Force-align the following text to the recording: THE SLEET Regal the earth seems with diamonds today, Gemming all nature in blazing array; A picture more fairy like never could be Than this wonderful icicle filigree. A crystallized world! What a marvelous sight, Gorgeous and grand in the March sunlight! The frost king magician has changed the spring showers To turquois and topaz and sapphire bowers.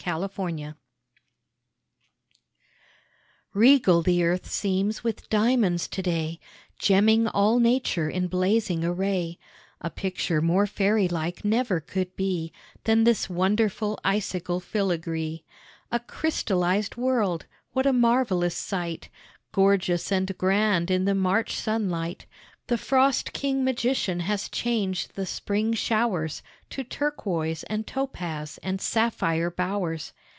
THE 0.03 0.29
SLEET 0.33 0.73
Regal 3.53 4.01
the 4.01 4.23
earth 4.23 4.49
seems 4.49 5.03
with 5.03 5.29
diamonds 5.29 5.87
today, 5.87 6.39
Gemming 6.79 7.27
all 7.27 7.59
nature 7.59 8.09
in 8.09 8.25
blazing 8.27 8.83
array; 8.83 9.37
A 9.79 9.91
picture 9.91 10.41
more 10.41 10.65
fairy 10.65 11.07
like 11.07 11.45
never 11.45 11.79
could 11.79 12.15
be 12.15 12.51
Than 12.85 13.03
this 13.03 13.29
wonderful 13.29 13.99
icicle 14.03 14.59
filigree. 14.59 15.43
A 15.91 15.99
crystallized 15.99 16.95
world! 16.95 17.45
What 17.73 17.85
a 17.85 17.93
marvelous 17.93 18.57
sight, 18.57 19.07
Gorgeous 19.51 20.11
and 20.11 20.35
grand 20.35 20.89
in 20.89 21.05
the 21.05 21.13
March 21.13 21.53
sunlight! 21.55 22.25
The 22.67 22.77
frost 22.77 23.33
king 23.33 23.65
magician 23.65 24.21
has 24.21 24.47
changed 24.47 25.15
the 25.15 25.25
spring 25.25 25.73
showers 25.73 26.41
To 26.69 26.85
turquois 26.85 27.63
and 27.67 27.85
topaz 27.85 28.59
and 28.63 28.79
sapphire 28.79 29.51
bowers. 29.51 30.13